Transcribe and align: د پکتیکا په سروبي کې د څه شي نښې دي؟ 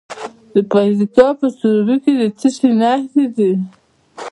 د 0.53 0.55
پکتیکا 0.71 1.27
په 1.39 1.45
سروبي 1.57 1.95
کې 2.03 2.11
د 2.19 2.23
څه 2.39 2.47
شي 2.57 2.69
نښې 2.81 3.25
دي؟ 3.35 3.51